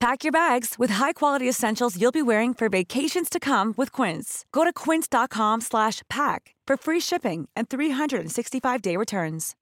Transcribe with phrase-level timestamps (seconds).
[0.00, 4.44] Pack your bags with high-quality essentials you'll be wearing for vacations to come with Quince.
[4.52, 9.56] Go to quince.com slash pack for free shipping and 365-day returns.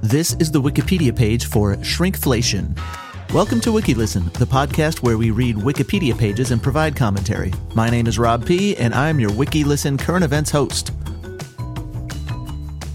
[0.00, 2.78] This is the Wikipedia page for Shrinkflation.
[3.34, 7.52] Welcome to WikiListen, the podcast where we read Wikipedia pages and provide commentary.
[7.74, 10.92] My name is Rob P., and I'm your WikiListen current events host.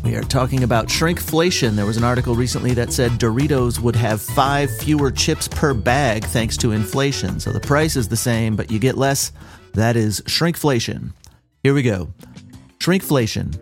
[0.04, 1.78] We are talking about shrinkflation.
[1.78, 6.26] There was an article recently that said Doritos would have five fewer chips per bag
[6.26, 7.40] thanks to inflation.
[7.40, 9.32] So the price is the same, but you get less.
[9.76, 11.14] That is shrinkflation.
[11.64, 12.10] Here we go.
[12.80, 13.58] Shrinkflation.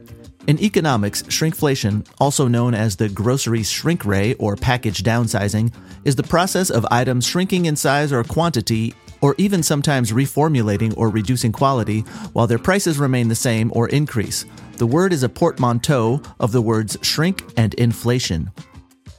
[0.48, 5.72] In economics, shrinkflation, also known as the grocery shrink ray or package downsizing,
[6.06, 11.10] is the process of items shrinking in size or quantity or even sometimes reformulating or
[11.10, 12.00] reducing quality
[12.34, 14.46] while their prices remain the same or increase.
[14.82, 18.50] The word is a portmanteau of the words shrink and inflation.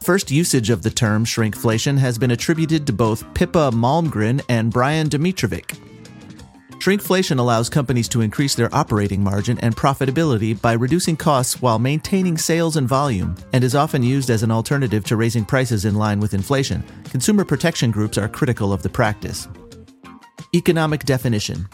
[0.03, 5.09] First usage of the term shrinkflation has been attributed to both Pippa Malmgren and Brian
[5.09, 5.78] Domitrovic.
[6.81, 12.37] Shrinkflation allows companies to increase their operating margin and profitability by reducing costs while maintaining
[12.37, 16.19] sales and volume, and is often used as an alternative to raising prices in line
[16.19, 16.83] with inflation.
[17.05, 19.47] Consumer protection groups are critical of the practice.
[20.56, 21.69] Economic definition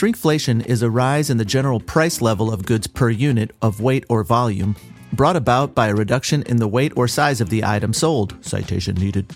[0.00, 4.06] Shrinkflation is a rise in the general price level of goods per unit of weight
[4.08, 4.74] or volume,
[5.12, 8.34] brought about by a reduction in the weight or size of the item sold.
[8.42, 9.30] Citation needed.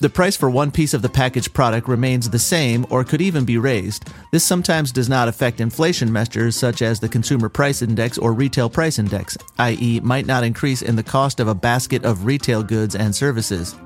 [0.00, 3.44] The price for one piece of the packaged product remains the same or could even
[3.44, 4.08] be raised.
[4.32, 8.68] This sometimes does not affect inflation measures such as the Consumer Price Index or Retail
[8.68, 12.96] Price Index, i.e., might not increase in the cost of a basket of retail goods
[12.96, 13.76] and services.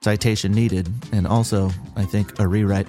[0.00, 2.88] Citation needed, and also, I think, a rewrite.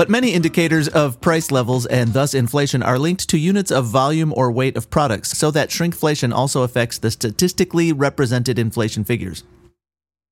[0.00, 4.32] But many indicators of price levels and thus inflation are linked to units of volume
[4.34, 9.44] or weight of products, so that shrinkflation also affects the statistically represented inflation figures.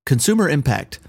[0.06, 1.00] Consumer impact.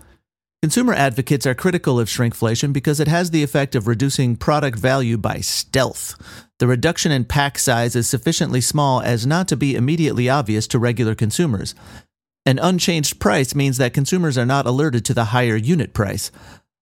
[0.61, 5.17] Consumer advocates are critical of shrinkflation because it has the effect of reducing product value
[5.17, 6.17] by stealth.
[6.59, 10.79] The reduction in pack size is sufficiently small as not to be immediately obvious to
[10.79, 11.75] regular consumers.
[12.45, 16.29] An unchanged price means that consumers are not alerted to the higher unit price.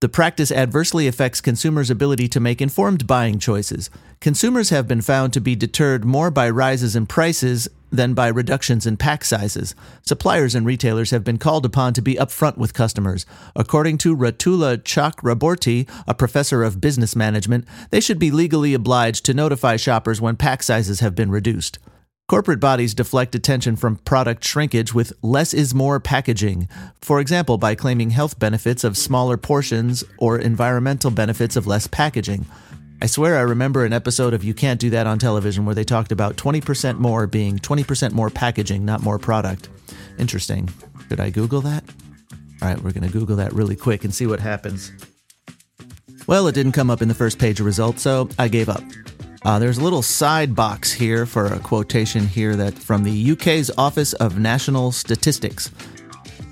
[0.00, 3.90] The practice adversely affects consumers' ability to make informed buying choices.
[4.20, 8.86] Consumers have been found to be deterred more by rises in prices than by reductions
[8.86, 9.74] in pack sizes.
[10.02, 13.26] Suppliers and retailers have been called upon to be upfront with customers.
[13.56, 19.34] According to Ratula Chakraborty, a professor of business management, they should be legally obliged to
[19.34, 21.80] notify shoppers when pack sizes have been reduced.
[22.28, 26.68] Corporate bodies deflect attention from product shrinkage with less is more packaging,
[27.00, 32.44] for example, by claiming health benefits of smaller portions or environmental benefits of less packaging.
[33.00, 35.84] I swear I remember an episode of You Can't Do That on television where they
[35.84, 39.70] talked about 20% more being 20% more packaging, not more product.
[40.18, 40.68] Interesting.
[41.08, 41.82] Should I Google that?
[42.60, 44.92] All right, we're going to Google that really quick and see what happens.
[46.26, 48.82] Well, it didn't come up in the first page of results, so I gave up.
[49.48, 53.70] Uh, there's a little side box here for a quotation here that from the UK's
[53.78, 55.70] Office of National Statistics.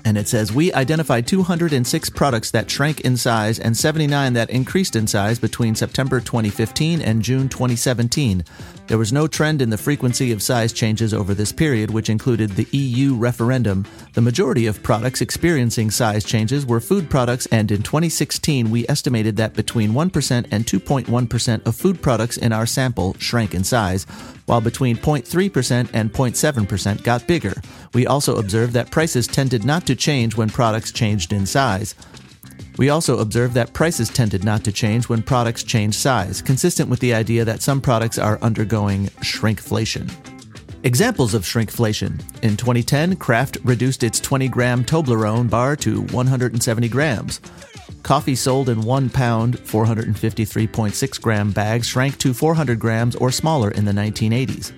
[0.07, 4.95] And it says, We identified 206 products that shrank in size and 79 that increased
[4.95, 8.45] in size between September 2015 and June 2017.
[8.87, 12.51] There was no trend in the frequency of size changes over this period, which included
[12.51, 13.85] the EU referendum.
[14.13, 19.35] The majority of products experiencing size changes were food products, and in 2016, we estimated
[19.35, 24.07] that between 1% and 2.1% of food products in our sample shrank in size,
[24.47, 27.53] while between 0.3% and 0.7% got bigger.
[27.93, 31.93] We also observed that prices tended not to change when products changed in size.
[32.77, 36.99] We also observed that prices tended not to change when products change size, consistent with
[36.99, 40.11] the idea that some products are undergoing shrinkflation.
[40.83, 42.21] Examples of shrinkflation.
[42.43, 47.41] In 2010, Kraft reduced its 20 gram Toblerone bar to 170 grams.
[48.07, 53.83] Coffee sold in 1 pound, 453.6 gram bags shrank to 400 grams or smaller in
[53.83, 54.71] the 1980s.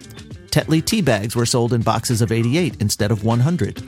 [0.49, 3.83] Tetley tea bags were sold in boxes of 88 instead of 100.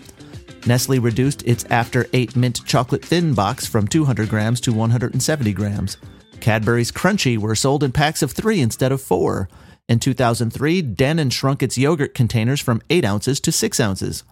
[0.68, 5.98] Nestle reduced its After 8 Mint Chocolate Thin box from 200 grams to 170 grams.
[6.40, 9.50] Cadbury's Crunchie were sold in packs of three instead of four.
[9.90, 14.24] In 2003, Dannon shrunk its yogurt containers from 8 ounces to 6 ounces.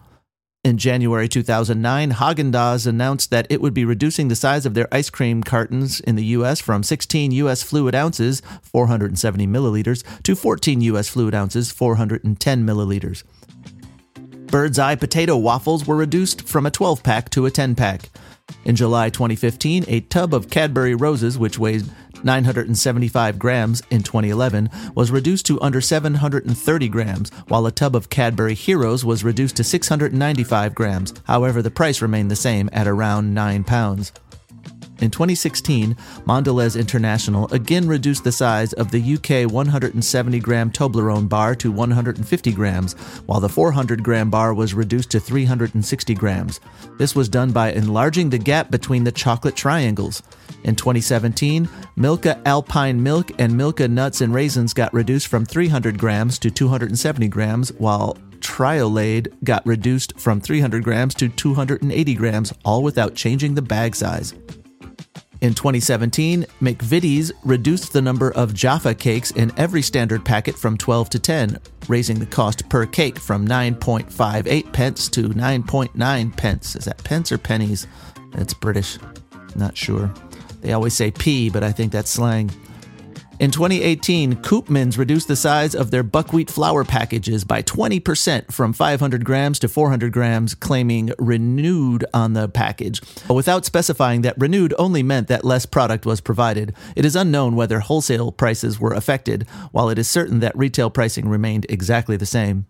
[0.62, 5.08] In January 2009, Haagen-Dazs announced that it would be reducing the size of their ice
[5.08, 6.60] cream cartons in the U.S.
[6.60, 7.62] from 16 U.S.
[7.62, 11.08] fluid ounces, 470 milliliters, to 14 U.S.
[11.08, 13.22] fluid ounces, 410 milliliters.
[14.48, 18.10] Bird's Eye potato waffles were reduced from a 12 pack to a 10 pack.
[18.64, 21.84] In July 2015, a tub of Cadbury Roses, which weighed
[22.22, 28.54] 975 grams in 2011, was reduced to under 730 grams, while a tub of Cadbury
[28.54, 31.14] Heroes was reduced to 695 grams.
[31.24, 34.12] However, the price remained the same at around 9 pounds.
[35.00, 35.94] In 2016,
[36.26, 42.52] Mondelez International again reduced the size of the UK 170 gram Toblerone bar to 150
[42.52, 42.92] grams,
[43.24, 46.60] while the 400 gram bar was reduced to 360 grams.
[46.98, 50.22] This was done by enlarging the gap between the chocolate triangles.
[50.64, 56.38] In 2017, Milka Alpine Milk and Milka Nuts and Raisins got reduced from 300 grams
[56.40, 63.14] to 270 grams, while Triolade got reduced from 300 grams to 280 grams, all without
[63.14, 64.34] changing the bag size.
[65.40, 71.08] In 2017, McVitie's reduced the number of Jaffa cakes in every standard packet from 12
[71.10, 71.58] to 10,
[71.88, 76.76] raising the cost per cake from 9.58 pence to 9.9 pence.
[76.76, 77.86] Is that pence or pennies?
[78.34, 78.98] It's British.
[79.56, 80.12] Not sure.
[80.60, 82.50] They always say p, but I think that's slang.
[83.40, 89.24] In 2018, Koopmans reduced the size of their buckwheat flour packages by 20% from 500
[89.24, 93.00] grams to 400 grams, claiming renewed on the package.
[93.26, 97.56] but Without specifying that renewed only meant that less product was provided, it is unknown
[97.56, 102.26] whether wholesale prices were affected, while it is certain that retail pricing remained exactly the
[102.26, 102.66] same.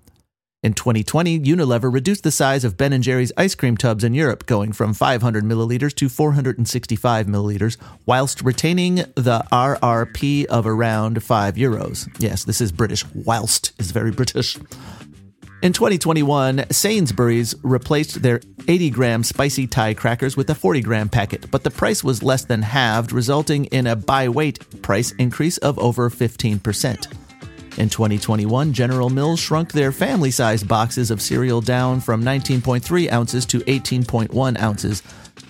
[0.62, 4.45] In 2020, Unilever reduced the size of Ben & Jerry's ice cream tubs in Europe,
[4.45, 12.15] going from 500 milliliters to 465 milliliters, whilst retaining the RRP of around 5 euros.
[12.19, 13.07] Yes, this is British.
[13.15, 14.59] Whilst is very British.
[15.62, 21.51] In 2021, Sainsbury's replaced their 80 gram spicy Thai crackers with a 40 gram packet,
[21.51, 25.79] but the price was less than halved, resulting in a by weight price increase of
[25.79, 27.29] over 15%.
[27.77, 33.47] In 2021, General Mills shrunk their family sized boxes of cereal down from 19.3 ounces
[33.47, 35.03] to 18.1 ounces.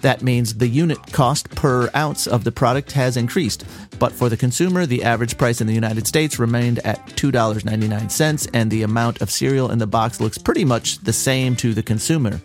[0.03, 3.65] That means the unit cost per ounce of the product has increased.
[3.99, 8.71] But for the consumer, the average price in the United States remained at $2.99, and
[8.71, 12.41] the amount of cereal in the box looks pretty much the same to the consumer.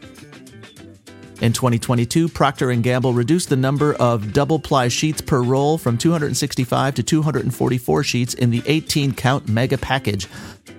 [1.46, 6.96] In 2022, Procter & Gamble reduced the number of double-ply sheets per roll from 265
[6.96, 10.28] to 244 sheets in the 18-count mega package.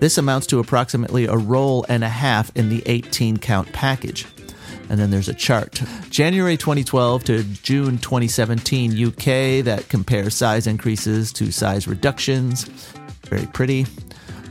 [0.00, 4.26] This amounts to approximately a roll and a half in the 18-count package.
[4.90, 5.80] And then there's a chart.
[6.11, 12.64] January 2012 to June 2017 UK that compares size increases to size reductions.
[13.28, 13.87] Very pretty.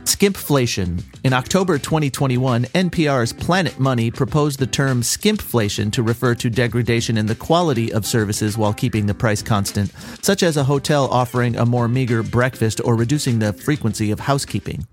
[0.06, 1.02] Skimpflation.
[1.24, 7.26] In October 2021, NPR's Planet Money proposed the term skimpflation to refer to degradation in
[7.26, 11.66] the quality of services while keeping the price constant, such as a hotel offering a
[11.66, 14.86] more meager breakfast or reducing the frequency of housekeeping.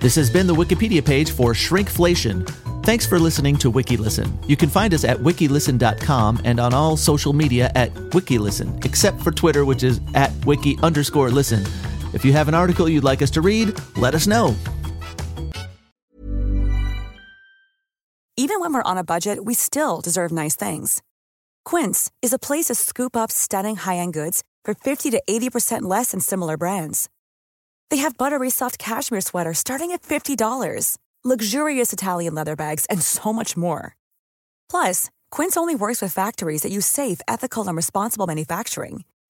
[0.00, 2.46] This has been the Wikipedia page for Shrinkflation.
[2.84, 4.48] Thanks for listening to WikiListen.
[4.48, 9.30] You can find us at wikilisten.com and on all social media at WikiListen, except for
[9.30, 11.64] Twitter, which is at wiki underscore listen.
[12.12, 14.56] If you have an article you'd like us to read, let us know.
[18.36, 21.02] Even when we're on a budget, we still deserve nice things.
[21.64, 25.82] Quince is a place to scoop up stunning high end goods for 50 to 80%
[25.82, 27.08] less than similar brands.
[27.90, 33.30] They have buttery soft cashmere sweaters starting at $50, luxurious Italian leather bags, and so
[33.32, 33.94] much more.
[34.70, 39.04] Plus, Quince only works with factories that use safe, ethical, and responsible manufacturing.